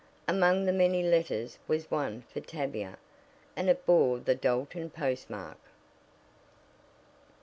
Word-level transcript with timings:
Among 0.27 0.65
the 0.65 0.73
many 0.73 1.03
letters 1.03 1.59
was 1.67 1.91
one 1.91 2.23
for 2.33 2.39
Tavia, 2.39 2.97
and 3.55 3.69
it 3.69 3.85
bore 3.85 4.17
the 4.17 4.33
Dalton 4.33 4.89
postmark. 4.89 5.59